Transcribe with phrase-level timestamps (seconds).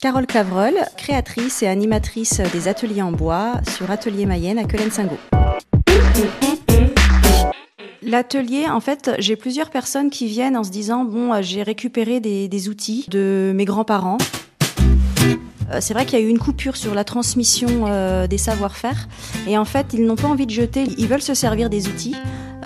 [0.00, 5.16] Carole Cavreul, créatrice et animatrice des ateliers en bois sur Atelier Mayenne à Quelen-Singo.
[8.02, 12.48] L'atelier, en fait, j'ai plusieurs personnes qui viennent en se disant bon, j'ai récupéré des,
[12.48, 14.18] des outils de mes grands-parents.
[15.72, 19.08] Euh, c'est vrai qu'il y a eu une coupure sur la transmission euh, des savoir-faire
[19.46, 22.14] et en fait ils n'ont pas envie de jeter, ils veulent se servir des outils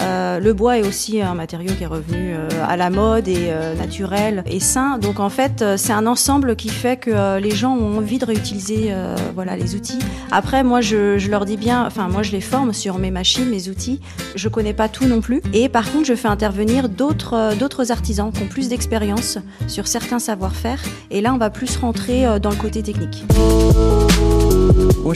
[0.00, 3.48] euh, le bois est aussi un matériau qui est revenu euh, à la mode et
[3.50, 4.98] euh, naturel et sain.
[4.98, 8.92] Donc en fait, c'est un ensemble qui fait que les gens ont envie de réutiliser
[9.34, 9.98] voilà les outils.
[10.30, 13.48] Après, moi, je, je, leur dis bien, enfin moi, je les forme sur mes machines,
[13.48, 14.00] mes outils.
[14.34, 15.42] Je connais pas tout non plus.
[15.52, 20.18] Et par contre, je fais intervenir d'autres d'autres artisans qui ont plus d'expérience sur certains
[20.18, 20.80] savoir-faire.
[21.10, 23.24] Et là, on va plus rentrer dans le côté technique.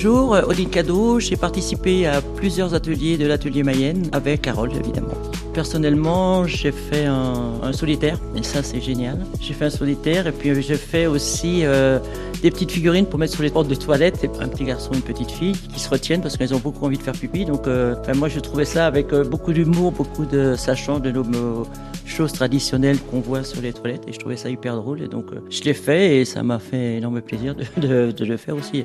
[0.04, 1.20] Bonjour, Odile Cadeau.
[1.20, 5.14] J'ai participé à plusieurs ateliers de l'atelier Mayenne avec Carole évidemment.
[5.54, 9.24] Personnellement, j'ai fait un, solitaire, et ça c'est génial.
[9.40, 12.00] J'ai fait un solitaire et puis j'ai fait aussi euh,
[12.42, 14.28] des petites figurines pour mettre sur les portes de toilettes.
[14.40, 17.02] Un petit garçon, une petite fille qui se retiennent parce qu'elles ont beaucoup envie de
[17.04, 17.44] faire pipi.
[17.44, 21.64] Donc euh, moi je trouvais ça avec euh, beaucoup d'humour, beaucoup de sachant de nos
[22.06, 25.00] choses traditionnelles qu'on voit sur les toilettes et je trouvais ça hyper drôle.
[25.00, 28.82] Et donc je l'ai fait et ça m'a fait énorme plaisir de le faire aussi.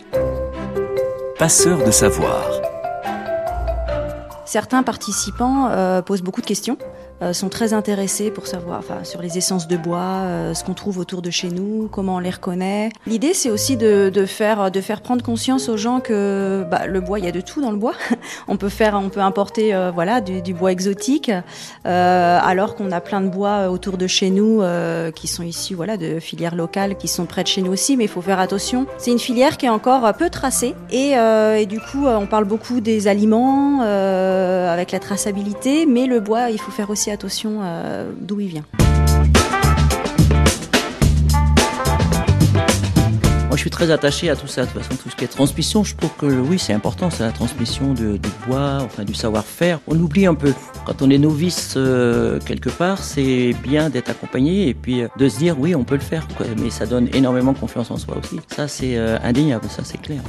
[1.40, 2.50] Passeur de savoir.
[4.46, 6.80] Certains participants euh, posent beaucoup de questions.
[7.24, 11.00] Euh, sont très intéressés pour savoir sur les essences de bois, euh, ce qu'on trouve
[11.00, 12.90] autour de chez nous, comment on les reconnaît.
[13.08, 17.18] L'idée, c'est aussi de, faire, de faire prendre conscience aux gens que bah, le bois,
[17.18, 17.96] il y a de tout dans le bois.
[18.48, 21.32] on peut faire, on peut importer euh, voilà, du, du, bois exotique,
[21.86, 24.62] alors qu'on a plein de bois autour de chez nous
[25.16, 28.06] qui sont issus voilà, de filières locales qui sont près de chez nous aussi, mais
[28.06, 28.86] il faut faire attention.
[28.98, 32.80] C'est une filière qui est encore peu tracée et, et du coup, on parle beaucoup
[32.80, 38.40] des aliments avec la traçabilité, mais le bois, il faut faire aussi attention euh, d'où
[38.40, 38.64] il vient.
[43.48, 45.28] Moi, je suis très attaché à tout ça, de toute façon, tout ce qui est
[45.28, 45.84] transmission.
[45.84, 49.80] Je trouve que oui, c'est important, c'est la transmission de, du bois, enfin du savoir-faire.
[49.88, 50.54] On oublie un peu.
[50.86, 55.30] Quand on est novice euh, quelque part, c'est bien d'être accompagné et puis euh, de
[55.30, 56.28] se dire oui, on peut le faire.
[56.62, 58.40] Mais ça donne énormément confiance en soi aussi.
[58.56, 60.22] Ça, c'est indéniable, ça, c'est clair.